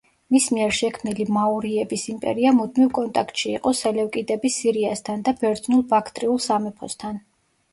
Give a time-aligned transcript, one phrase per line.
[0.33, 7.23] მის მიერ შექმნილი მაურიების იმპერია მუდმივ კონტაქტში იყო სელევკიდების სირიასთან და ბერძნულ-ბაქტრიულ სამეფოსთან.